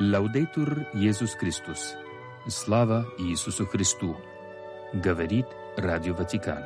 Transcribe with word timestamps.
Лаудейтур 0.00 0.86
Иисус 0.94 1.34
Христос. 1.34 1.96
Слава 2.46 3.12
Иисусу 3.18 3.66
Христу. 3.66 4.16
Говорит 4.92 5.46
Радио 5.76 6.14
Ватикан. 6.14 6.62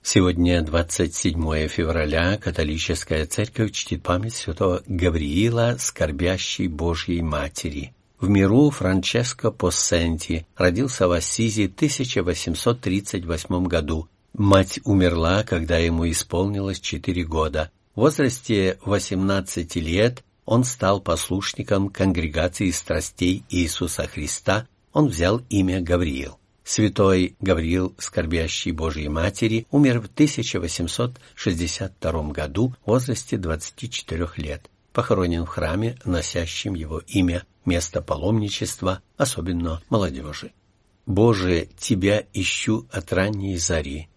Сегодня 0.00 0.62
27 0.62 1.66
февраля 1.66 2.38
католическая 2.38 3.26
церковь 3.26 3.72
чтит 3.72 4.04
память 4.04 4.34
святого 4.34 4.84
Гавриила, 4.86 5.74
скорбящей 5.80 6.68
Божьей 6.68 7.20
Матери. 7.22 7.94
В 8.20 8.28
миру 8.28 8.68
Франческо 8.68 9.50
Поссенти 9.50 10.46
родился 10.54 11.08
в 11.08 11.12
Ассизи 11.12 11.68
в 11.68 11.74
1838 11.74 13.64
году. 13.64 14.10
Мать 14.34 14.78
умерла, 14.84 15.42
когда 15.42 15.78
ему 15.78 16.06
исполнилось 16.10 16.80
4 16.80 17.24
года. 17.24 17.70
В 17.94 18.00
возрасте 18.00 18.76
18 18.84 19.74
лет 19.76 20.22
он 20.44 20.64
стал 20.64 21.00
послушником 21.00 21.88
конгрегации 21.88 22.70
страстей 22.72 23.42
Иисуса 23.48 24.06
Христа, 24.06 24.68
он 24.92 25.08
взял 25.08 25.40
имя 25.48 25.80
Гавриил. 25.80 26.36
Святой 26.62 27.36
Гавриил, 27.40 27.94
скорбящий 27.96 28.72
Божьей 28.72 29.08
Матери, 29.08 29.66
умер 29.70 30.02
в 30.02 30.10
1862 30.12 32.22
году 32.32 32.74
в 32.84 32.90
возрасте 32.90 33.38
24 33.38 34.28
лет. 34.36 34.68
Похоронен 34.92 35.46
в 35.46 35.48
храме, 35.48 35.96
носящем 36.04 36.74
его 36.74 37.00
имя, 37.06 37.44
место 37.64 38.02
паломничества, 38.02 39.02
особенно 39.16 39.82
молодежи. 39.88 40.52
«Боже, 41.06 41.68
Тебя 41.78 42.24
ищу 42.32 42.86
от 42.90 43.12
ранней 43.12 43.56
зари». 43.56 44.08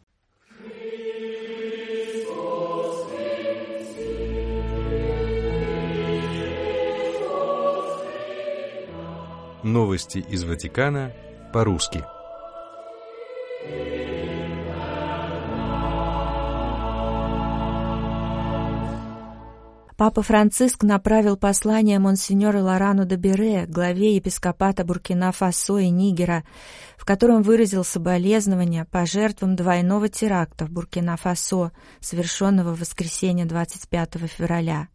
Новости 9.64 10.18
из 10.18 10.44
Ватикана 10.44 11.14
по-русски. 11.53 12.06
Папа 19.96 20.24
Франциск 20.24 20.84
направил 20.84 21.38
послание 21.38 22.00
монсеньору 22.00 22.64
Лорану 22.64 23.06
де 23.06 23.16
Бере, 23.16 23.68
главе 23.68 24.16
епископата 24.16 24.84
Буркина-Фасо 24.84 25.78
и 25.84 25.90
Нигера, 25.90 26.44
в 26.98 27.06
котором 27.06 27.44
выразил 27.44 27.84
соболезнования 27.84 28.86
по 28.86 29.06
жертвам 29.06 29.56
двойного 29.56 30.10
теракта 30.10 30.66
в 30.66 30.72
Буркина-Фасо, 30.72 31.72
совершенного 32.00 32.74
в 32.74 32.80
воскресенье 32.80 33.46
25 33.46 34.16
февраля. 34.26 34.88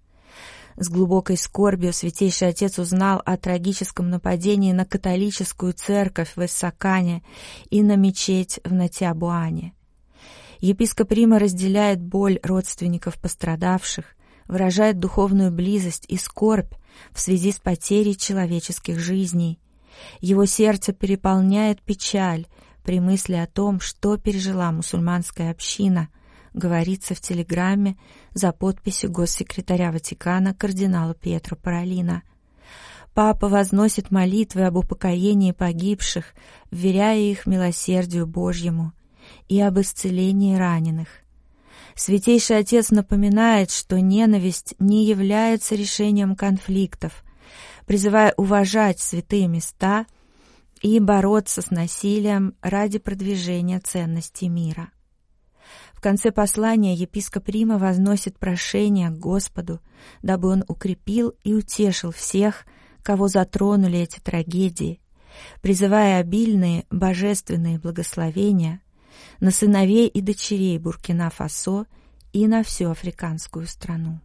С 0.77 0.89
глубокой 0.89 1.37
скорбью 1.37 1.93
Святейший 1.93 2.49
Отец 2.49 2.81
узнал 2.81 3.23
о 3.25 3.37
трагическом 3.37 4.11
нападении 4.11 4.73
на 4.73 4.85
католическую 4.85 5.75
церковь 5.75 6.33
в 6.35 6.45
Иссакане 6.45 7.23
и 7.71 7.83
на 7.85 7.95
мечеть 7.95 8.59
в 8.65 8.73
Натиабуане. 8.73 9.75
Епископ 10.61 11.13
Рима 11.13 11.39
разделяет 11.39 12.01
боль 12.01 12.41
родственников 12.43 13.17
пострадавших, 13.21 14.17
выражает 14.49 14.99
духовную 14.99 15.53
близость 15.53 16.05
и 16.09 16.17
скорбь 16.17 16.73
в 17.13 17.21
связи 17.21 17.53
с 17.53 17.57
потерей 17.59 18.17
человеческих 18.17 18.99
жизней. 18.99 19.61
Его 20.21 20.47
сердце 20.47 20.93
переполняет 20.93 21.83
печаль 21.83 22.47
при 22.83 22.99
мысли 22.99 23.35
о 23.35 23.47
том, 23.47 23.79
что 23.81 24.17
пережила 24.17 24.73
мусульманская 24.73 25.51
община, 25.51 26.09
говорится 26.55 27.15
в 27.15 27.21
телеграмме 27.21 27.99
за 28.33 28.53
подписью 28.53 29.13
госсекретаря 29.13 29.93
Ватикана 29.93 30.55
кардинала 30.55 31.15
Пьетро 31.15 31.57
Паролина. 31.57 32.23
Папа 33.13 33.49
возносит 33.49 34.11
молитвы 34.11 34.65
об 34.65 34.77
упокоении 34.77 35.53
погибших, 35.53 36.35
вверяя 36.71 37.19
их 37.19 37.47
милосердию 37.47 38.27
Божьему, 38.27 38.93
и 39.49 39.61
об 39.61 39.79
исцелении 39.81 40.57
раненых– 40.57 41.09
Святейший 41.99 42.59
Отец 42.59 42.93
напоминает, 42.93 43.73
что 43.73 44.01
ненависть 44.01 44.77
не 44.79 45.05
является 45.05 45.75
решением 45.75 46.37
конфликтов, 46.37 47.25
призывая 47.87 48.33
уважать 48.37 49.01
святые 49.01 49.49
места 49.49 50.07
и 50.81 51.01
бороться 51.01 51.61
с 51.61 51.73
насилием 51.73 52.55
ради 52.63 53.01
продвижения 53.01 53.81
ценностей 53.81 54.49
мира. 54.49 54.91
В 55.93 56.01
конце 56.01 56.31
послания 56.31 56.95
епископ 56.95 57.49
Рима 57.49 57.79
возносит 57.79 58.39
прошение 58.39 59.11
к 59.11 59.19
Господу, 59.19 59.81
дабы 60.23 60.51
он 60.51 60.65
укрепил 60.69 61.35
и 61.43 61.53
утешил 61.53 62.13
всех, 62.13 62.65
кого 63.03 63.27
затронули 63.27 63.99
эти 63.99 64.21
трагедии, 64.21 65.01
призывая 65.63 66.21
обильные 66.21 66.85
божественные 66.91 67.81
благословения 67.81 68.83
на 69.41 69.51
сыновей 69.51 70.09
и 70.09 70.21
дочерей 70.21 70.79
Буркина-Фасо 70.79 71.87
и 72.33 72.47
на 72.47 72.63
всю 72.63 72.91
африканскую 72.91 73.67
страну. 73.67 74.21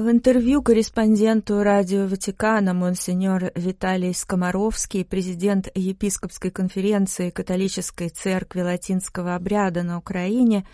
В 0.00 0.08
интервью 0.08 0.62
корреспонденту 0.62 1.62
радио 1.62 2.06
Ватикана 2.06 2.72
монсеньор 2.72 3.52
Виталий 3.54 4.14
Скоморовский, 4.14 5.04
президент 5.04 5.68
епископской 5.74 6.50
конференции 6.50 7.28
католической 7.28 8.08
церкви 8.08 8.62
латинского 8.62 9.34
обряда 9.34 9.82
на 9.82 9.98
Украине, 9.98 10.66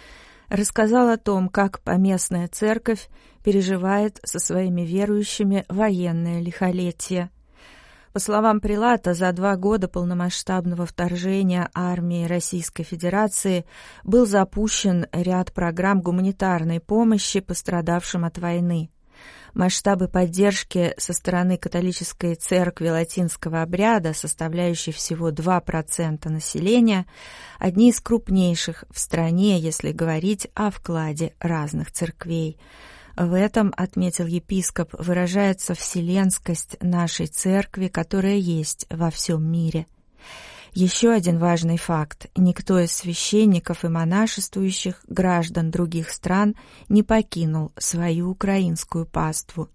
рассказал 0.48 1.08
о 1.08 1.16
том, 1.16 1.48
как 1.48 1.80
поместная 1.80 2.48
церковь 2.48 3.08
переживает 3.42 4.20
со 4.24 4.38
своими 4.38 4.82
верующими 4.82 5.64
военное 5.68 6.40
лихолетие. 6.40 7.30
По 8.12 8.20
словам 8.20 8.60
Прилата, 8.60 9.12
за 9.12 9.30
два 9.32 9.56
года 9.56 9.88
полномасштабного 9.88 10.86
вторжения 10.86 11.68
армии 11.74 12.24
Российской 12.24 12.82
Федерации 12.82 13.66
был 14.04 14.24
запущен 14.24 15.06
ряд 15.12 15.52
программ 15.52 16.00
гуманитарной 16.00 16.80
помощи 16.80 17.40
пострадавшим 17.40 18.24
от 18.24 18.38
войны. 18.38 18.90
Масштабы 19.56 20.06
поддержки 20.06 20.92
со 20.98 21.14
стороны 21.14 21.56
католической 21.56 22.34
церкви 22.34 22.90
латинского 22.90 23.62
обряда, 23.62 24.12
составляющей 24.12 24.92
всего 24.92 25.30
2% 25.30 26.28
населения, 26.28 27.06
одни 27.58 27.88
из 27.88 27.98
крупнейших 28.02 28.84
в 28.90 28.98
стране, 28.98 29.58
если 29.58 29.92
говорить 29.92 30.48
о 30.52 30.70
вкладе 30.70 31.32
разных 31.40 31.90
церквей. 31.90 32.58
В 33.16 33.32
этом, 33.32 33.72
отметил 33.74 34.26
епископ, 34.26 34.92
выражается 34.92 35.72
вселенскость 35.72 36.76
нашей 36.82 37.26
церкви, 37.26 37.88
которая 37.88 38.36
есть 38.36 38.86
во 38.90 39.10
всем 39.10 39.42
мире. 39.50 39.86
Еще 40.76 41.10
один 41.10 41.38
важный 41.38 41.78
факт. 41.78 42.26
Никто 42.36 42.78
из 42.78 42.92
священников 42.92 43.82
и 43.86 43.88
монашествующих 43.88 45.00
граждан 45.08 45.70
других 45.70 46.10
стран 46.10 46.54
не 46.90 47.02
покинул 47.02 47.72
свою 47.78 48.28
украинскую 48.28 49.06
паству. 49.06 49.70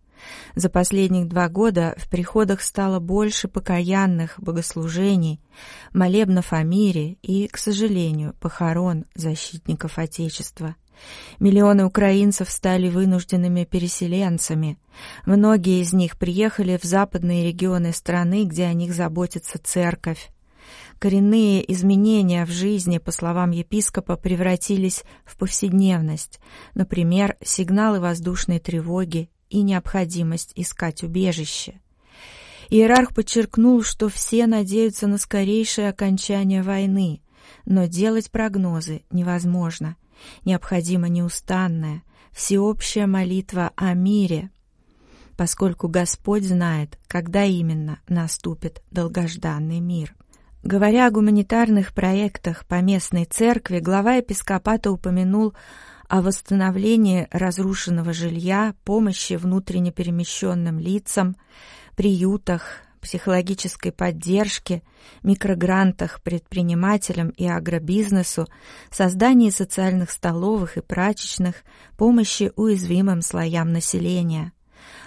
За 0.54 0.70
последних 0.70 1.28
два 1.28 1.50
года 1.50 1.96
в 1.98 2.08
приходах 2.08 2.62
стало 2.62 3.00
больше 3.00 3.48
покаянных 3.48 4.36
богослужений, 4.38 5.42
молебнов 5.92 6.54
о 6.54 6.62
мире 6.62 7.14
и, 7.24 7.48
к 7.48 7.58
сожалению, 7.58 8.36
похорон 8.40 9.06
защитников 9.16 9.98
Отечества. 9.98 10.76
Миллионы 11.40 11.84
украинцев 11.84 12.48
стали 12.48 12.90
вынужденными 12.90 13.64
переселенцами. 13.64 14.78
Многие 15.26 15.82
из 15.82 15.94
них 15.94 16.20
приехали 16.20 16.78
в 16.78 16.86
западные 16.86 17.44
регионы 17.44 17.92
страны, 17.92 18.46
где 18.46 18.66
о 18.66 18.74
них 18.74 18.94
заботится 18.94 19.58
церковь. 19.58 20.30
Коренные 21.02 21.66
изменения 21.74 22.46
в 22.46 22.52
жизни, 22.52 23.00
по 23.00 23.12
словам 23.12 23.50
епископа, 23.50 24.18
превратились 24.18 25.04
в 25.26 25.36
повседневность, 25.36 26.40
например, 26.76 27.38
сигналы 27.44 28.00
воздушной 28.00 28.60
тревоги 28.60 29.32
и 29.50 29.64
необходимость 29.64 30.52
искать 30.54 31.02
убежище. 31.02 31.82
Иерарх 32.70 33.16
подчеркнул, 33.16 33.82
что 33.82 34.10
все 34.10 34.46
надеются 34.46 35.08
на 35.08 35.18
скорейшее 35.18 35.90
окончание 35.90 36.62
войны, 36.62 37.24
но 37.66 37.88
делать 37.88 38.30
прогнозы 38.30 39.02
невозможно. 39.10 39.96
Необходима 40.46 41.10
неустанная, 41.10 42.04
всеобщая 42.32 43.08
молитва 43.08 43.72
о 43.76 43.96
мире, 43.96 44.52
поскольку 45.36 45.88
Господь 45.88 46.44
знает, 46.44 47.00
когда 47.08 47.44
именно 47.44 48.02
наступит 48.08 48.84
долгожданный 48.92 49.80
мир. 49.80 50.16
Говоря 50.64 51.08
о 51.08 51.12
гуманитарных 51.12 51.92
проектах 51.92 52.66
по 52.68 52.82
местной 52.82 53.26
церкви, 53.26 53.80
глава 53.80 54.16
епископата 54.16 54.92
упомянул 54.92 55.56
о 56.08 56.22
восстановлении 56.22 57.28
разрушенного 57.32 58.14
жилья, 58.14 58.76
помощи 58.84 59.34
внутренне 59.34 59.92
перемещенным 59.92 60.78
лицам, 60.78 61.36
приютах, 61.96 62.82
психологической 63.02 63.92
поддержке, 63.92 64.84
микрогрантах 65.24 66.22
предпринимателям 66.22 67.30
и 67.30 67.48
агробизнесу, 67.48 68.48
создании 68.92 69.50
социальных 69.50 70.12
столовых 70.12 70.78
и 70.78 70.82
прачечных, 70.82 71.64
помощи 71.98 72.52
уязвимым 72.56 73.24
слоям 73.24 73.74
населения. 73.74 74.54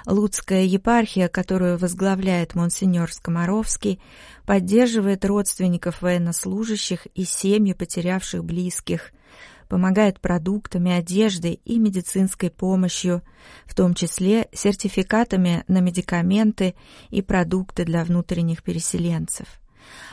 Луцкая 0.07 0.65
епархия, 0.65 1.29
которую 1.29 1.79
возглавляет 1.79 2.55
монсеньор 2.55 3.13
Скоморовский, 3.13 4.01
поддерживает 4.47 5.25
родственников 5.25 6.03
военнослужащих 6.03 7.07
и 7.15 7.25
семьи 7.25 7.73
потерявших 7.73 8.45
близких– 8.45 9.13
помогает 9.69 10.21
продуктами, 10.21 10.93
одеждой 10.93 11.61
и 11.65 11.79
медицинской 11.79 12.51
помощью, 12.51 13.23
в 13.65 13.75
том 13.75 13.95
числе 13.95 14.49
сертификатами 14.53 15.65
на 15.69 15.81
медикаменты 15.81 16.75
и 17.11 17.23
продукты 17.23 17.85
для 17.85 18.05
внутренних 18.05 18.63
переселенцев. 18.63 19.47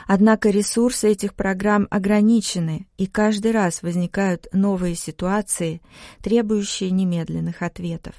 Однако 0.06 0.50
ресурсы 0.50 1.10
этих 1.10 1.34
программ 1.34 1.86
ограничены, 1.90 2.86
и 2.98 3.06
каждый 3.06 3.52
раз 3.52 3.82
возникают 3.82 4.46
новые 4.52 4.94
ситуации, 4.94 5.80
требующие 6.22 6.90
немедленных 6.90 7.62
ответов. 7.62 8.14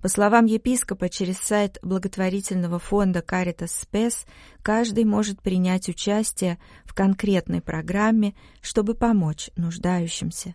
По 0.00 0.08
словам 0.08 0.46
епископа, 0.46 1.08
через 1.08 1.38
сайт 1.38 1.78
благотворительного 1.82 2.78
фонда 2.78 3.20
Caritas 3.20 3.70
Spes 3.84 4.26
каждый 4.62 5.04
может 5.04 5.40
принять 5.40 5.88
участие 5.88 6.58
в 6.84 6.94
конкретной 6.94 7.60
программе, 7.60 8.34
чтобы 8.60 8.94
помочь 8.94 9.50
нуждающимся. 9.56 10.54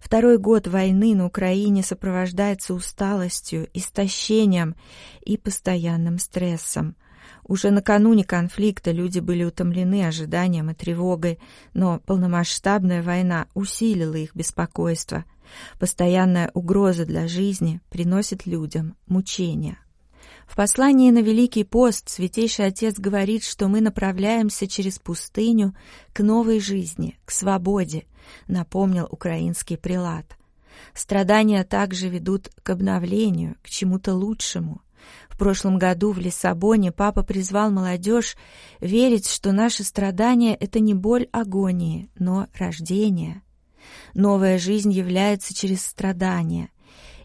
Второй 0.00 0.38
год 0.38 0.66
войны 0.66 1.14
на 1.14 1.26
Украине 1.26 1.82
сопровождается 1.82 2.74
усталостью, 2.74 3.68
истощением 3.72 4.76
и 5.24 5.38
постоянным 5.38 6.18
стрессом. 6.18 6.96
Уже 7.46 7.70
накануне 7.70 8.24
конфликта 8.24 8.90
люди 8.90 9.18
были 9.20 9.44
утомлены 9.44 10.06
ожиданием 10.06 10.70
и 10.70 10.74
тревогой, 10.74 11.38
но 11.74 12.00
полномасштабная 12.00 13.02
война 13.02 13.48
усилила 13.54 14.16
их 14.16 14.34
беспокойство. 14.34 15.24
Постоянная 15.78 16.50
угроза 16.54 17.04
для 17.04 17.28
жизни 17.28 17.80
приносит 17.90 18.46
людям 18.46 18.96
мучения. 19.06 19.78
В 20.46 20.56
послании 20.56 21.10
на 21.10 21.20
Великий 21.20 21.64
пост 21.64 22.08
Святейший 22.08 22.66
Отец 22.66 22.98
говорит, 22.98 23.44
что 23.44 23.68
мы 23.68 23.80
направляемся 23.80 24.66
через 24.66 24.98
пустыню 24.98 25.74
к 26.12 26.20
новой 26.22 26.60
жизни, 26.60 27.18
к 27.24 27.30
свободе, 27.30 28.04
напомнил 28.46 29.08
украинский 29.10 29.76
прилад. 29.76 30.26
Страдания 30.92 31.64
также 31.64 32.08
ведут 32.08 32.50
к 32.62 32.70
обновлению, 32.70 33.56
к 33.62 33.68
чему-то 33.68 34.14
лучшему. 34.14 34.82
В 35.28 35.36
прошлом 35.36 35.78
году 35.78 36.12
в 36.12 36.18
Лиссабоне 36.18 36.92
папа 36.92 37.22
призвал 37.22 37.70
молодежь 37.70 38.36
верить, 38.80 39.28
что 39.28 39.52
наши 39.52 39.82
страдания— 39.82 40.54
это 40.60 40.80
не 40.80 40.94
боль 40.94 41.28
агонии, 41.32 42.08
но 42.18 42.46
рождение. 42.54 43.42
Новая 44.14 44.58
жизнь 44.58 44.92
является 44.92 45.54
через 45.54 45.84
страдания, 45.84 46.70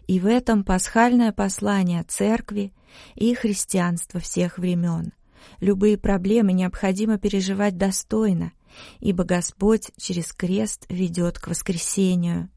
и 0.06 0.18
в 0.18 0.26
этом 0.26 0.64
пасхальное 0.64 1.32
послание 1.32 2.02
Церкви 2.02 2.72
и 3.14 3.34
христианства 3.34 4.20
всех 4.20 4.58
времен. 4.58 5.12
Любые 5.60 5.96
проблемы 5.96 6.52
необходимо 6.52 7.18
переживать 7.18 7.76
достойно, 7.76 8.52
ибо 8.98 9.24
Господь 9.24 9.90
через 9.96 10.32
крест 10.32 10.86
ведет 10.88 11.38
к 11.38 11.48
воскресению. 11.48 12.48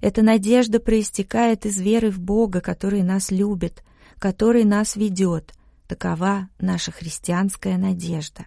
Эта 0.00 0.22
надежда 0.22 0.78
проистекает 0.78 1.66
из 1.66 1.80
веры 1.80 2.10
в 2.10 2.20
Бога, 2.20 2.60
который 2.60 3.02
нас 3.02 3.30
любит, 3.30 3.82
который 4.18 4.64
нас 4.64 4.96
ведет. 4.96 5.52
Такова 5.88 6.48
наша 6.58 6.92
христианская 6.92 7.78
надежда. 7.78 8.46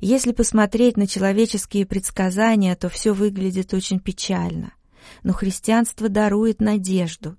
Если 0.00 0.32
посмотреть 0.32 0.96
на 0.96 1.06
человеческие 1.06 1.86
предсказания, 1.86 2.74
то 2.76 2.88
все 2.88 3.12
выглядит 3.12 3.72
очень 3.74 4.00
печально— 4.00 4.72
но 5.22 5.32
христианство 5.32 6.08
дарует 6.08 6.60
надежду. 6.60 7.36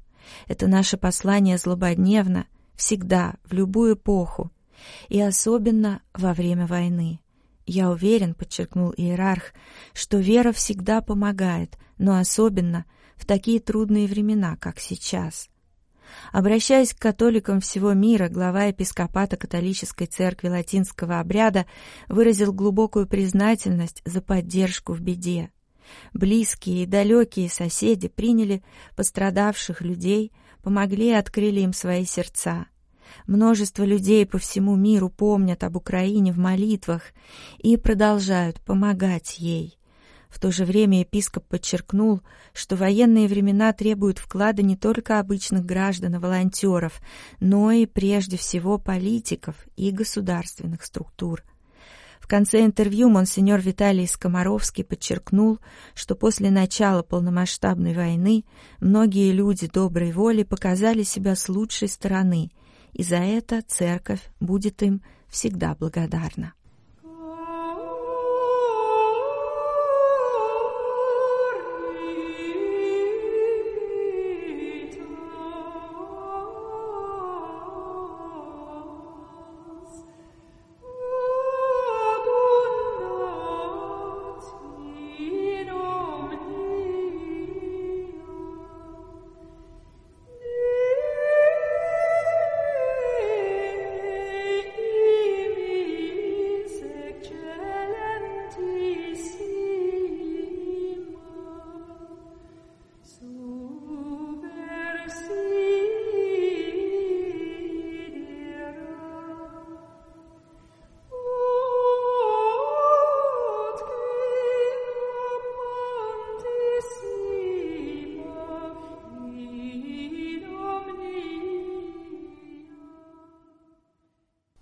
Это 0.48 0.68
наше 0.68 0.98
послание 0.98 1.58
злободневно, 1.58 2.48
всегда, 2.76 3.36
в 3.46 3.54
любую 3.54 3.96
эпоху, 3.96 4.52
и 5.10 5.22
особенно 5.22 6.02
во 6.14 6.34
время 6.34 6.68
войны. 6.68 7.20
Я 7.66 7.90
уверен, 7.90 8.34
подчеркнул 8.34 8.94
иерарх, 8.96 9.54
что 9.94 10.18
вера 10.18 10.52
всегда 10.52 11.02
помогает, 11.02 11.78
но 11.98 12.18
особенно 12.18 12.86
в 13.16 13.26
такие 13.26 13.60
трудные 13.60 14.08
времена, 14.08 14.56
как 14.58 14.80
сейчас. 14.80 15.50
Обращаясь 16.32 16.94
к 16.94 17.00
католикам 17.00 17.62
всего 17.62 17.94
мира, 17.94 18.30
глава 18.30 18.66
епископата 18.66 19.38
католической 19.38 20.06
церкви 20.06 20.50
латинского 20.50 21.20
обряда 21.20 21.66
выразил 22.08 22.54
глубокую 22.54 23.08
признательность 23.08 24.02
за 24.06 24.22
поддержку 24.22 24.94
в 24.94 25.02
беде. 25.02 25.52
Близкие 26.14 26.84
и 26.84 26.86
далекие 26.86 27.50
соседи 27.50 28.08
приняли 28.08 28.64
пострадавших 28.96 29.82
людей, 29.82 30.32
помогли 30.62 31.10
и 31.10 31.14
открыли 31.14 31.62
им 31.62 31.74
свои 31.74 32.06
сердца. 32.06 32.68
Множество 33.26 33.84
людей 33.84 34.26
по 34.26 34.38
всему 34.38 34.76
миру 34.76 35.10
помнят 35.10 35.64
об 35.64 35.78
Украине 35.78 36.34
в 36.34 36.38
молитвах 36.38 37.02
и 37.58 37.78
продолжают 37.78 38.60
помогать 38.62 39.40
ей. 39.40 39.78
В 40.30 40.40
то 40.40 40.52
же 40.52 40.66
время 40.66 41.00
епископ 41.00 41.46
подчеркнул, 41.48 42.22
что 42.54 42.76
военные 42.76 43.28
времена 43.28 43.72
требуют 43.74 44.20
вклада 44.20 44.62
не 44.62 44.76
только 44.76 45.20
обычных 45.20 45.66
граждан 45.66 46.16
и 46.16 46.20
волонтеров, 46.20 47.02
но 47.40 47.72
и 47.72 47.86
прежде 47.86 48.38
всего 48.38 48.78
политиков 48.78 49.56
и 49.76 49.92
государственных 49.92 50.84
структур– 50.84 51.44
в 52.28 52.30
конце 52.30 52.66
интервью 52.66 53.10
монсеньор 53.10 53.62
Виталий 53.62 54.06
Скоморовский 54.06 54.84
подчеркнул, 54.84 55.60
что 55.94 56.14
после 56.14 56.52
начала 56.52 57.02
полномасштабной 57.02 57.94
войны 57.94 58.44
многие 58.82 59.32
люди 59.32 59.68
доброй 59.68 60.12
воли 60.12 60.44
показали 60.44 61.04
себя 61.04 61.38
с 61.38 61.48
лучшей 61.48 61.88
стороны, 61.88 62.52
и 62.92 63.02
за 63.02 63.18
это 63.18 63.62
церковь 63.66 64.20
будет 64.42 64.84
им 64.84 65.04
всегда 65.30 65.74
благодарна. 65.76 66.54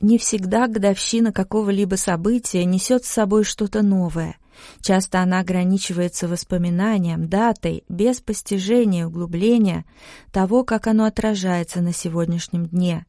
Не 0.05 0.19
всегда 0.19 0.67
годовщина 0.67 1.33
какого-либо 1.33 1.95
события 1.95 2.63
несет 2.63 3.05
с 3.05 3.09
собой 3.09 3.43
что-то 3.43 3.81
новое. 3.81 4.37
Часто 4.79 5.21
она 5.21 5.39
ограничивается 5.39 6.27
воспоминанием, 6.27 7.27
датой, 7.27 7.83
без 7.89 8.21
постижения, 8.21 9.07
углубления 9.07 9.83
того, 10.31 10.63
как 10.63 10.85
оно 10.85 11.05
отражается 11.05 11.81
на 11.81 11.91
сегодняшнем 11.91 12.67
дне. 12.67 13.07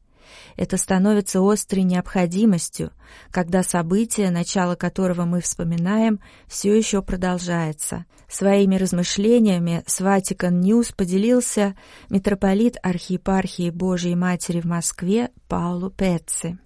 Это 0.55 0.77
становится 0.77 1.39
острой 1.39 1.83
необходимостью, 1.83 2.89
когда 3.29 3.61
событие, 3.61 4.31
начало 4.31 4.73
которого 4.73 5.25
мы 5.25 5.41
вспоминаем, 5.41 6.19
все 6.47 6.75
еще 6.75 7.03
продолжается. 7.03 8.05
Своими 8.27 8.75
размышлениями 8.75 9.83
с 9.85 10.01
Vatican 10.01 10.61
News 10.61 10.95
поделился 10.97 11.75
митрополит 12.09 12.77
архиепархии 12.81 13.69
Божией 13.69 14.15
Матери 14.15 14.61
в 14.61 14.65
Москве 14.65 15.29
Паулу 15.47 15.91
Петци. 15.91 16.57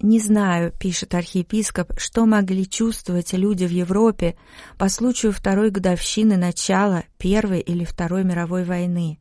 Не 0.00 0.20
знаю, 0.20 0.72
пишет 0.78 1.14
архиепископ, 1.14 1.98
что 1.98 2.24
могли 2.24 2.68
чувствовать 2.68 3.32
люди 3.32 3.64
в 3.64 3.70
Европе 3.70 4.36
по 4.78 4.88
случаю 4.88 5.32
второй 5.32 5.70
годовщины 5.70 6.36
начала 6.36 7.02
Первой 7.18 7.60
или 7.60 7.84
Второй 7.84 8.22
мировой 8.22 8.62
войны. 8.62 9.18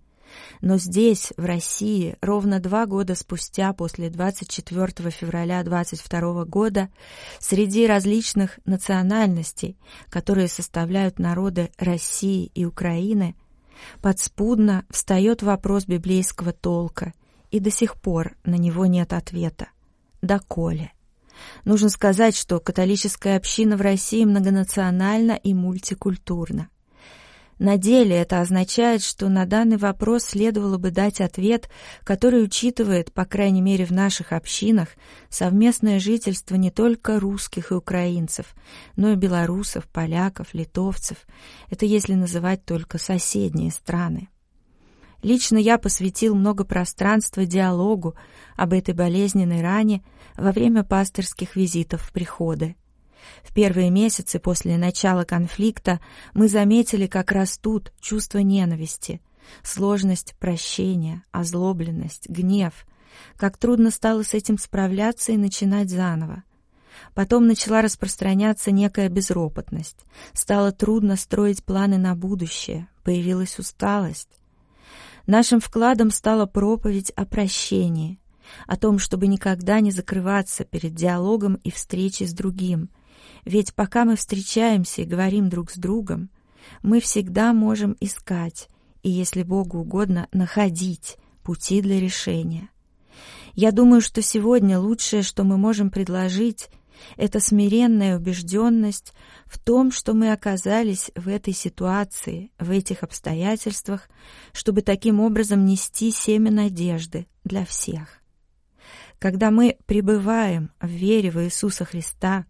Но 0.61 0.77
здесь, 0.77 1.33
в 1.35 1.45
России, 1.45 2.15
ровно 2.21 2.59
два 2.59 2.85
года 2.85 3.15
спустя, 3.15 3.73
после 3.73 4.11
24 4.11 5.09
февраля 5.09 5.63
22 5.63 6.45
года, 6.45 6.89
среди 7.39 7.87
различных 7.87 8.59
национальностей, 8.65 9.77
которые 10.09 10.47
составляют 10.47 11.17
народы 11.17 11.71
России 11.79 12.51
и 12.53 12.65
Украины, 12.65 13.35
подспудно 14.01 14.85
встает 14.91 15.41
вопрос 15.41 15.87
библейского 15.87 16.53
толка, 16.53 17.13
и 17.49 17.59
до 17.59 17.71
сих 17.71 17.99
пор 17.99 18.35
на 18.43 18.55
него 18.55 18.85
нет 18.85 19.13
ответа. 19.13 19.69
Доколе? 20.21 20.91
Нужно 21.65 21.89
сказать, 21.89 22.35
что 22.35 22.59
католическая 22.59 23.37
община 23.37 23.77
в 23.77 23.81
России 23.81 24.25
многонациональна 24.25 25.33
и 25.33 25.53
мультикультурна. 25.53 26.69
На 27.59 27.77
деле 27.77 28.15
это 28.15 28.41
означает, 28.41 29.01
что 29.01 29.29
на 29.29 29.45
данный 29.45 29.77
вопрос 29.77 30.25
следовало 30.25 30.77
бы 30.77 30.91
дать 30.91 31.21
ответ, 31.21 31.69
который 32.03 32.43
учитывает, 32.43 33.11
по 33.11 33.25
крайней 33.25 33.61
мере 33.61 33.85
в 33.85 33.91
наших 33.91 34.31
общинах, 34.31 34.89
совместное 35.29 35.99
жительство 35.99 36.53
не 36.53 36.69
только 36.69 37.19
русских 37.19 37.71
и 37.71 37.75
украинцев, 37.75 38.53
но 38.95 39.11
и 39.11 39.15
белорусов, 39.15 39.87
поляков, 39.87 40.53
литовцев. 40.53 41.17
Это 41.71 41.87
если 41.87 42.13
называть 42.13 42.63
только 42.63 42.99
соседние 42.99 43.71
страны. 43.71 44.29
Лично 45.23 45.57
я 45.57 45.77
посвятил 45.77 46.35
много 46.35 46.63
пространства 46.63 47.45
диалогу 47.45 48.15
об 48.55 48.73
этой 48.73 48.93
болезненной 48.93 49.61
ране 49.61 50.03
во 50.35 50.51
время 50.51 50.83
пасторских 50.83 51.55
визитов 51.55 52.01
в 52.01 52.11
приходы. 52.11 52.75
В 53.43 53.53
первые 53.53 53.89
месяцы 53.89 54.39
после 54.39 54.77
начала 54.77 55.23
конфликта 55.23 55.99
мы 56.33 56.47
заметили, 56.47 57.07
как 57.07 57.31
растут 57.31 57.91
чувства 57.99 58.39
ненависти, 58.39 59.21
сложность 59.63 60.35
прощения, 60.39 61.23
озлобленность, 61.31 62.29
гнев, 62.29 62.85
как 63.35 63.57
трудно 63.57 63.91
стало 63.91 64.23
с 64.23 64.33
этим 64.33 64.57
справляться 64.57 65.31
и 65.31 65.37
начинать 65.37 65.89
заново. 65.89 66.43
Потом 67.13 67.47
начала 67.47 67.81
распространяться 67.81 68.71
некая 68.71 69.09
безропотность, 69.09 70.05
стало 70.33 70.71
трудно 70.71 71.15
строить 71.15 71.63
планы 71.63 71.97
на 71.97 72.15
будущее, 72.15 72.87
появилась 73.03 73.59
усталость. 73.59 74.29
Нашим 75.27 75.59
вкладом 75.59 76.09
стала 76.09 76.45
проповедь 76.45 77.11
о 77.11 77.25
прощении, 77.25 78.17
о 78.65 78.77
том, 78.77 78.97
чтобы 78.97 79.27
никогда 79.27 79.81
не 79.81 79.91
закрываться 79.91 80.63
перед 80.63 80.95
диалогом 80.95 81.55
и 81.65 81.69
встречей 81.69 82.25
с 82.27 82.33
другим. 82.33 82.89
Ведь 83.43 83.73
пока 83.75 84.05
мы 84.05 84.15
встречаемся 84.15 85.01
и 85.01 85.05
говорим 85.05 85.49
друг 85.49 85.71
с 85.71 85.75
другом, 85.75 86.29
мы 86.81 87.01
всегда 87.01 87.51
можем 87.51 87.97
искать 87.99 88.69
и, 89.03 89.09
если 89.09 89.43
Богу 89.43 89.79
угодно, 89.79 90.29
находить 90.31 91.17
пути 91.43 91.81
для 91.81 91.99
решения. 91.99 92.69
Я 93.53 93.73
думаю, 93.73 93.99
что 93.99 94.21
сегодня 94.21 94.79
лучшее, 94.79 95.23
что 95.23 95.43
мы 95.43 95.57
можем 95.57 95.89
предложить, 95.89 96.69
это 97.15 97.39
смиренная 97.39 98.17
убежденность 98.17 99.13
в 99.45 99.59
том, 99.59 99.91
что 99.91 100.13
мы 100.13 100.31
оказались 100.31 101.11
в 101.15 101.27
этой 101.27 101.53
ситуации, 101.53 102.51
в 102.59 102.71
этих 102.71 103.03
обстоятельствах, 103.03 104.09
чтобы 104.53 104.81
таким 104.81 105.19
образом 105.19 105.65
нести 105.65 106.11
семя 106.11 106.51
надежды 106.51 107.27
для 107.43 107.65
всех. 107.65 108.21
Когда 109.19 109.51
мы 109.51 109.77
пребываем 109.85 110.71
в 110.79 110.87
вере 110.87 111.31
в 111.31 111.43
Иисуса 111.43 111.85
Христа, 111.85 112.45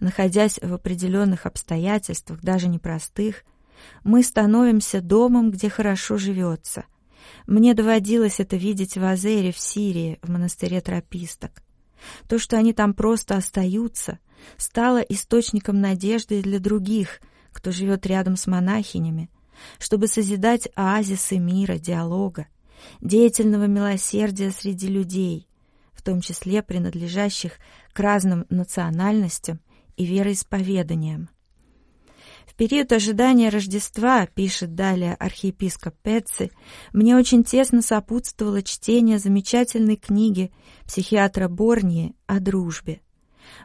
находясь 0.00 0.58
в 0.60 0.74
определенных 0.74 1.46
обстоятельствах, 1.46 2.40
даже 2.40 2.68
непростых, 2.68 3.44
мы 4.02 4.22
становимся 4.24 5.00
домом, 5.00 5.52
где 5.52 5.68
хорошо 5.68 6.16
живется. 6.16 6.84
Мне 7.46 7.74
доводилось 7.74 8.40
это 8.40 8.56
видеть 8.56 8.96
в 8.96 9.04
Азере, 9.04 9.52
в 9.52 9.58
Сирии, 9.58 10.18
в 10.22 10.30
монастыре 10.30 10.80
трописток. 10.80 11.62
То, 12.28 12.38
что 12.38 12.56
они 12.56 12.72
там 12.72 12.94
просто 12.94 13.36
остаются, 13.36 14.18
стало 14.56 14.98
источником 14.98 15.80
надежды 15.80 16.42
для 16.42 16.58
других, 16.58 17.20
кто 17.52 17.72
живет 17.72 18.06
рядом 18.06 18.36
с 18.36 18.46
монахинями, 18.46 19.30
чтобы 19.78 20.06
созидать 20.06 20.68
оазисы 20.74 21.38
мира, 21.38 21.78
диалога, 21.78 22.46
деятельного 23.00 23.64
милосердия 23.64 24.50
среди 24.50 24.88
людей, 24.88 25.48
в 25.92 26.02
том 26.02 26.20
числе 26.20 26.62
принадлежащих 26.62 27.54
к 27.92 28.00
разным 28.00 28.46
национальностям 28.48 29.60
и 29.96 30.06
вероисповеданиям 30.06 31.28
период 32.56 32.92
ожидания 32.92 33.48
Рождества, 33.48 34.26
пишет 34.26 34.74
далее 34.74 35.14
архиепископ 35.14 35.94
Пецци, 36.02 36.50
мне 36.92 37.16
очень 37.16 37.44
тесно 37.44 37.82
сопутствовало 37.82 38.62
чтение 38.62 39.18
замечательной 39.18 39.96
книги 39.96 40.52
психиатра 40.86 41.48
Борнии 41.48 42.14
о 42.26 42.40
дружбе. 42.40 43.00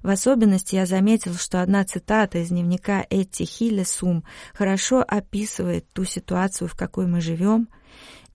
В 0.01 0.09
особенности 0.09 0.75
я 0.75 0.85
заметил, 0.85 1.35
что 1.35 1.61
одна 1.61 1.83
цитата 1.83 2.39
из 2.39 2.49
дневника 2.49 3.05
Этти 3.09 3.43
Хиллесум 3.43 4.23
хорошо 4.53 5.03
описывает 5.05 5.87
ту 5.93 6.03
ситуацию, 6.05 6.67
в 6.67 6.75
какой 6.75 7.07
мы 7.07 7.21
живем, 7.21 7.67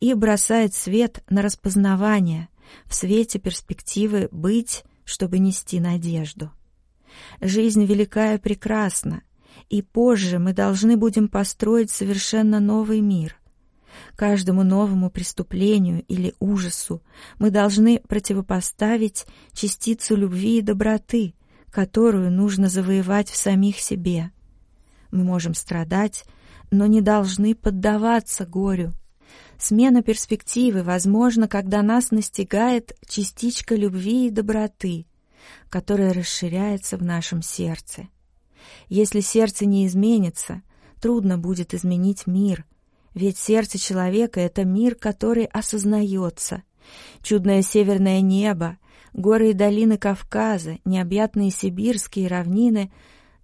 и 0.00 0.14
бросает 0.14 0.74
свет 0.74 1.22
на 1.28 1.42
распознавание 1.42 2.48
в 2.86 2.94
свете 2.94 3.38
перспективы 3.38 4.28
быть, 4.30 4.84
чтобы 5.04 5.38
нести 5.38 5.80
надежду. 5.80 6.52
Жизнь 7.40 7.84
велика 7.84 8.34
и 8.34 8.38
прекрасна, 8.38 9.22
и 9.68 9.82
позже 9.82 10.38
мы 10.38 10.52
должны 10.52 10.96
будем 10.96 11.28
построить 11.28 11.90
совершенно 11.90 12.60
новый 12.60 13.00
мир. 13.00 13.36
Каждому 14.16 14.62
новому 14.62 15.10
преступлению 15.10 16.02
или 16.08 16.34
ужасу 16.40 17.02
мы 17.38 17.50
должны 17.50 18.00
противопоставить 18.00 19.26
частицу 19.52 20.16
любви 20.16 20.58
и 20.58 20.62
доброты, 20.62 21.34
которую 21.70 22.30
нужно 22.30 22.68
завоевать 22.68 23.30
в 23.30 23.36
самих 23.36 23.78
себе. 23.80 24.30
Мы 25.10 25.24
можем 25.24 25.54
страдать, 25.54 26.24
но 26.70 26.86
не 26.86 27.00
должны 27.00 27.54
поддаваться 27.54 28.46
горю. 28.46 28.92
Смена 29.58 30.02
перспективы 30.02 30.82
возможна, 30.82 31.48
когда 31.48 31.82
нас 31.82 32.10
настигает 32.10 32.96
частичка 33.06 33.74
любви 33.74 34.28
и 34.28 34.30
доброты, 34.30 35.06
которая 35.68 36.12
расширяется 36.12 36.96
в 36.96 37.02
нашем 37.02 37.42
сердце. 37.42 38.08
Если 38.88 39.20
сердце 39.20 39.66
не 39.66 39.86
изменится, 39.86 40.62
трудно 41.00 41.38
будет 41.38 41.74
изменить 41.74 42.26
мир, 42.26 42.64
ведь 43.14 43.38
сердце 43.38 43.78
человека— 43.78 44.40
это 44.42 44.64
мир, 44.64 44.94
который 44.94 45.44
осознается. 45.44 46.62
Чудное 47.22 47.62
северное 47.62 48.20
небо, 48.20 48.78
горы 49.12 49.50
и 49.50 49.54
долины 49.54 49.98
Кавказа, 49.98 50.78
необъятные 50.84 51.50
сибирские 51.50 52.28
равнины, 52.28 52.92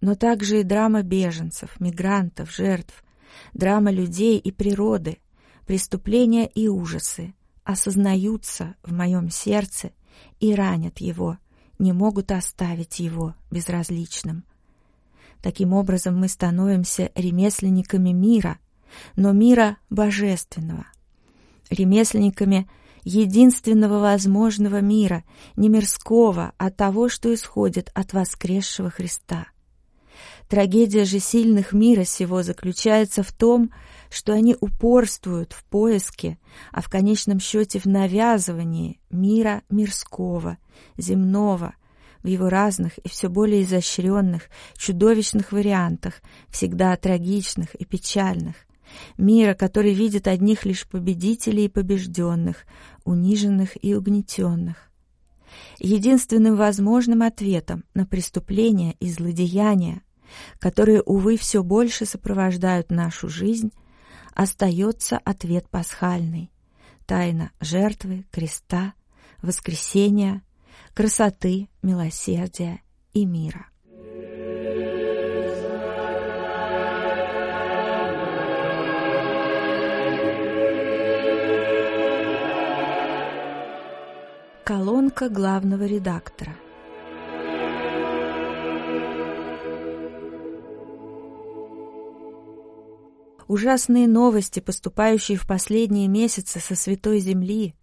но 0.01 0.15
также 0.15 0.61
и 0.61 0.63
драма 0.63 1.03
беженцев, 1.03 1.81
мигрантов, 1.81 2.55
жертв, 2.55 3.05
драма 3.53 3.91
людей 3.91 4.39
и 4.39 4.53
природы, 4.53 5.19
преступления 5.67 6.47
и 6.47 6.69
ужасы 6.69 7.35
осознаются 7.65 8.77
в 8.83 8.93
моем 8.93 9.31
сердце 9.31 9.93
и 10.39 10.55
ранят 10.55 10.99
его, 10.99 11.39
не 11.79 11.93
могут 11.93 12.31
оставить 12.31 13.01
его 13.01 13.35
безразличным. 13.51 14.45
Таким 15.45 15.75
образом, 15.75 16.17
мы 16.17 16.29
становимся 16.29 17.13
ремесленниками 17.15 18.13
мира, 18.13 18.59
но 19.15 19.33
мира 19.33 19.77
божественного. 19.91 20.87
Ремесленниками 21.69 22.67
единственного 23.03 23.99
возможного 23.99 24.81
мира, 24.81 25.23
не 25.57 25.69
мирского, 25.69 26.55
а 26.57 26.71
того, 26.71 27.11
что 27.11 27.35
исходит 27.35 27.91
от 27.93 28.15
воскресшего 28.15 28.89
Христа. 28.89 29.49
Трагедия 30.49 31.05
же 31.05 31.19
сильных 31.19 31.75
мира 31.75 32.05
сего 32.05 32.43
заключается 32.43 33.23
в 33.23 33.31
том, 33.31 33.71
что 34.09 34.33
они 34.33 34.57
упорствуют 34.59 35.53
в 35.53 35.63
поиске, 35.67 36.39
а 36.73 36.81
в 36.81 36.89
конечном 36.89 37.39
счете 37.39 37.79
в 37.79 37.85
навязывании 37.85 38.99
мира 39.11 39.61
мирского, 39.69 40.57
земного, 40.97 41.75
в 42.25 42.27
его 42.27 42.49
разных 42.49 42.99
и 42.99 43.09
все 43.09 43.29
более 43.29 43.63
изощренных, 43.63 44.49
чудовищных 44.77 45.53
вариантах, 45.53 46.15
всегда 46.49 46.97
трагичных 46.97 47.75
и 47.75 47.85
печальных. 47.85 48.57
Мира, 49.19 49.55
который 49.55 49.93
видит 49.93 50.27
одних 50.27 50.65
лишь 50.65 50.89
победителей 50.89 51.67
и 51.67 51.69
побежденных, 51.69 52.65
униженных 53.05 53.77
и 53.85 53.95
угнетенных. 53.95 54.91
Единственным 55.79 56.57
возможным 56.57 57.23
ответом 57.23 57.85
на 57.93 58.07
преступления 58.07 58.95
и 59.01 59.09
злодеяния, 59.11 60.03
которые, 60.59 61.03
увы, 61.03 61.37
все 61.37 61.63
больше 61.63 62.07
сопровождают 62.07 62.91
нашу 62.91 63.29
жизнь, 63.29 63.71
остается 64.35 65.19
ответ 65.19 65.69
пасхальный. 65.69 66.51
Тайна 67.07 67.51
жертвы, 67.61 68.25
креста, 68.31 68.95
воскресения— 69.43 70.43
красоты, 70.95 71.69
милосердия 71.83 72.81
и 73.13 73.27
мира. 73.27 73.67
Колонка 84.65 85.29
главного 85.29 85.85
редактора. 85.85 86.57
Ужасные 93.47 94.09
новости, 94.09 94.61
поступающие 94.61 95.37
в 95.37 95.47
последние 95.47 96.09
месяцы 96.09 96.61
со 96.61 96.75
Святой 96.75 97.19
Земли, 97.19 97.75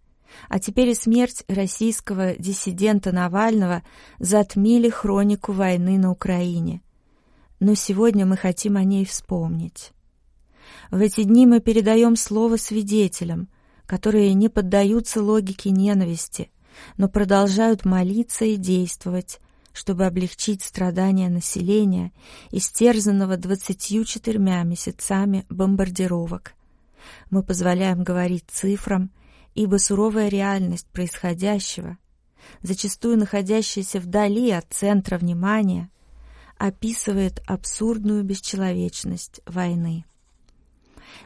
а 0.48 0.58
теперь 0.58 0.90
и 0.90 0.94
смерть 0.94 1.44
российского 1.48 2.34
диссидента 2.36 3.12
Навального 3.12 3.82
затмили 4.18 4.88
хронику 4.88 5.52
войны 5.52 5.98
на 5.98 6.10
Украине. 6.10 6.82
Но 7.60 7.74
сегодня 7.74 8.26
мы 8.26 8.36
хотим 8.36 8.76
о 8.76 8.84
ней 8.84 9.04
вспомнить. 9.04 9.92
В 10.90 11.00
эти 11.00 11.22
дни 11.22 11.46
мы 11.46 11.60
передаем 11.60 12.16
слово 12.16 12.56
свидетелям, 12.56 13.48
которые 13.86 14.34
не 14.34 14.48
поддаются 14.48 15.22
логике 15.22 15.70
ненависти, 15.70 16.50
но 16.96 17.08
продолжают 17.08 17.84
молиться 17.84 18.44
и 18.44 18.56
действовать, 18.56 19.40
чтобы 19.72 20.06
облегчить 20.06 20.62
страдания 20.62 21.28
населения, 21.28 22.12
истерзанного 22.50 23.36
24 23.36 24.38
месяцами 24.38 25.46
бомбардировок. 25.48 26.54
Мы 27.30 27.42
позволяем 27.42 28.04
говорить 28.04 28.44
цифрам, 28.48 29.10
ибо 29.54 29.76
суровая 29.76 30.28
реальность 30.28 30.86
происходящего, 30.88 31.98
зачастую 32.62 33.18
находящаяся 33.18 34.00
вдали 34.00 34.50
от 34.50 34.66
центра 34.70 35.18
внимания, 35.18 35.90
описывает 36.58 37.42
абсурдную 37.46 38.22
бесчеловечность 38.22 39.40
войны. 39.46 40.04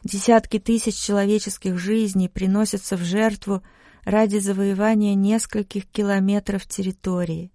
Десятки 0.02 0.58
тысяч 0.58 0.96
человеческих 0.96 1.78
жизней 1.78 2.28
приносятся 2.28 2.96
в 2.96 3.02
жертву 3.02 3.62
ради 4.04 4.38
завоевания 4.38 5.14
нескольких 5.14 5.86
километров 5.86 6.66
территории. 6.66 7.50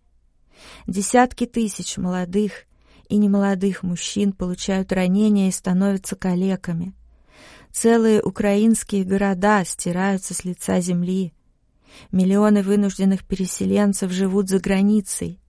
Десятки 0.86 1.46
тысяч 1.46 1.98
молодых 1.98 2.66
и 3.10 3.18
немолодых 3.18 3.84
мужчин 3.84 4.32
получают 4.32 4.92
ранения 4.92 5.50
и 5.50 5.52
становятся 5.52 6.16
калеками. 6.16 6.94
Целые 7.72 8.22
украинские 8.22 9.04
города 9.04 9.64
стираются 9.64 10.34
с 10.34 10.44
лица 10.44 10.82
земли. 10.82 11.34
Миллионы 12.12 12.64
вынужденных 12.64 13.26
переселенцев 13.26 14.12
живут 14.12 14.50
за 14.50 14.60
границей. 14.60 15.40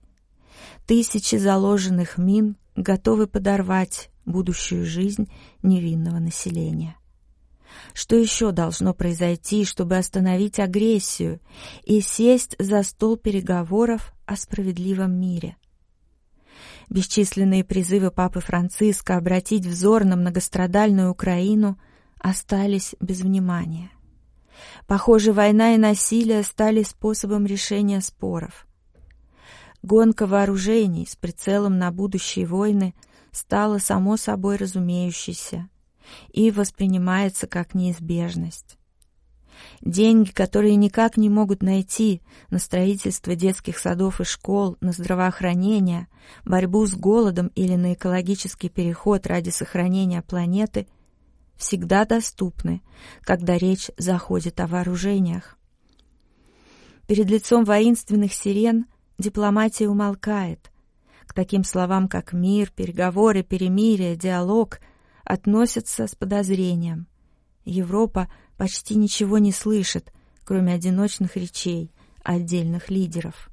Тысячи 0.86 1.36
заложенных 1.36 2.18
мин 2.18 2.56
готовы 2.76 3.26
подорвать 3.26 4.10
будущую 4.24 4.84
жизнь 4.84 5.30
невинного 5.62 6.18
населения. 6.18 6.96
Что 7.94 8.16
еще 8.16 8.52
должно 8.52 8.94
произойти, 8.94 9.64
чтобы 9.64 9.96
остановить 9.96 10.60
агрессию 10.60 11.40
и 11.84 12.00
сесть 12.00 12.54
за 12.58 12.82
стол 12.82 13.16
переговоров 13.16 14.12
о 14.26 14.36
справедливом 14.36 15.12
мире? 15.18 15.56
Бесчисленные 16.88 17.64
призывы 17.64 18.10
Папы 18.10 18.40
Франциска 18.40 19.16
обратить 19.16 19.66
взор 19.66 20.04
на 20.04 20.16
многострадальную 20.16 21.10
Украину 21.10 21.78
остались 22.22 22.94
без 23.00 23.20
внимания. 23.20 23.90
Похоже, 24.86 25.32
война 25.32 25.74
и 25.74 25.78
насилие 25.78 26.42
стали 26.44 26.82
способом 26.84 27.46
решения 27.46 28.00
споров. 28.00 28.66
Гонка 29.82 30.26
вооружений 30.26 31.06
с 31.06 31.16
прицелом 31.16 31.78
на 31.78 31.90
будущие 31.90 32.46
войны 32.46 32.94
стала 33.32 33.78
само 33.78 34.16
собой 34.16 34.56
разумеющейся 34.56 35.68
и 36.32 36.52
воспринимается 36.52 37.48
как 37.48 37.74
неизбежность. 37.74 38.78
Деньги, 39.80 40.30
которые 40.30 40.76
никак 40.76 41.16
не 41.16 41.28
могут 41.28 41.62
найти 41.62 42.22
на 42.50 42.58
строительство 42.58 43.34
детских 43.34 43.78
садов 43.78 44.20
и 44.20 44.24
школ, 44.24 44.76
на 44.80 44.92
здравоохранение, 44.92 46.06
борьбу 46.44 46.86
с 46.86 46.94
голодом 46.94 47.48
или 47.56 47.74
на 47.74 47.94
экологический 47.94 48.68
переход 48.68 49.26
ради 49.26 49.50
сохранения 49.50 50.22
планеты, 50.22 50.86
всегда 51.62 52.04
доступны, 52.04 52.82
когда 53.22 53.56
речь 53.56 53.90
заходит 53.96 54.60
о 54.60 54.66
вооружениях. 54.66 55.56
Перед 57.06 57.30
лицом 57.30 57.64
воинственных 57.64 58.34
сирен 58.34 58.86
дипломатия 59.18 59.88
умолкает. 59.88 60.70
К 61.26 61.32
таким 61.32 61.64
словам, 61.64 62.08
как 62.08 62.32
мир, 62.32 62.70
переговоры, 62.70 63.42
перемирие, 63.42 64.16
диалог– 64.16 64.80
относятся 65.24 66.06
с 66.06 66.14
подозрением. 66.14 67.06
Европа 67.64 68.30
почти 68.56 68.96
ничего 68.96 69.38
не 69.38 69.52
слышит, 69.52 70.12
кроме 70.44 70.74
одиночных 70.74 71.36
речей 71.36 71.92
отдельных 72.22 72.90
лидеров. 72.90 73.50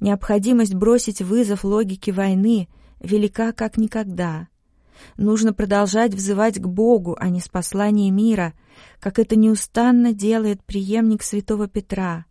Необходимость 0.00 0.74
бросить 0.74 1.20
вызов 1.20 1.64
логике 1.64 2.12
войны 2.12 2.68
велика 3.00 3.52
как 3.52 3.76
никогда. 3.76 4.48
Нужно 5.16 5.52
продолжать 5.52 6.14
взывать 6.14 6.58
к 6.58 6.66
Богу, 6.66 7.16
а 7.18 7.28
не 7.28 7.40
с 7.40 7.48
посланием 7.48 8.16
мира, 8.16 8.54
как 8.98 9.18
это 9.18 9.36
неустанно 9.36 10.12
делает 10.12 10.64
преемник 10.64 11.22
святого 11.22 11.68
Петра, 11.68 12.24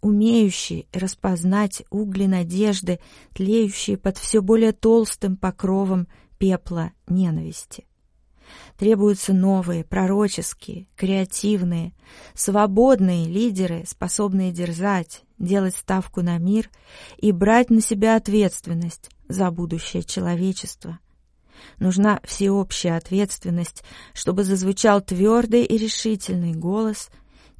умеющий 0.00 0.88
распознать 0.92 1.82
угли 1.90 2.26
надежды, 2.26 3.00
тлеющие 3.34 3.96
под 3.96 4.18
все 4.18 4.40
более 4.42 4.72
толстым 4.72 5.36
покровом 5.36 6.08
пепла 6.38 6.92
ненависти. 7.06 7.84
Требуются 8.76 9.32
новые, 9.32 9.84
пророческие, 9.84 10.86
креативные, 10.96 11.92
свободные 12.34 13.26
лидеры, 13.26 13.84
способные 13.86 14.52
дерзать, 14.52 15.22
делать 15.38 15.76
ставку 15.76 16.22
на 16.22 16.38
мир 16.38 16.70
и 17.18 17.32
брать 17.32 17.70
на 17.70 17.80
себя 17.80 18.16
ответственность 18.16 19.10
за 19.28 19.50
будущее 19.50 20.02
человечества. 20.02 20.98
Нужна 21.78 22.20
всеобщая 22.24 22.96
ответственность, 22.96 23.84
чтобы 24.14 24.44
зазвучал 24.44 25.00
твердый 25.00 25.64
и 25.64 25.76
решительный 25.76 26.52
голос 26.52 27.10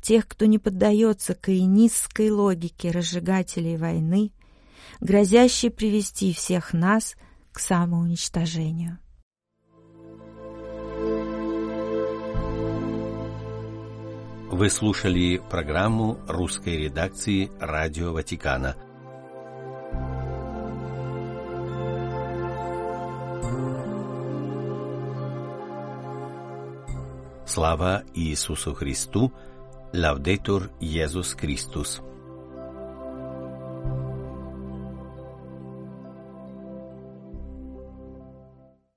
тех, 0.02 0.26
кто 0.26 0.46
не 0.46 0.58
поддается 0.58 1.34
каинистской 1.34 2.30
логике 2.30 2.90
разжигателей 2.90 3.76
войны, 3.76 4.32
грозящей 5.00 5.70
привести 5.70 6.32
всех 6.32 6.72
нас– 6.72 7.16
к 7.52 7.58
самоуничтожению. 7.58 8.98
Вы 14.50 14.68
слушали 14.68 15.40
программу 15.50 16.18
русской 16.26 16.76
редакции 16.76 17.50
Радио 17.60 18.12
Ватикана. 18.12 18.76
Слава 27.60 28.04
Иисусу 28.14 28.72
Христу! 28.72 29.34
Лавдетур 29.92 30.70
Иисус 30.80 31.34
Христос! 31.34 32.00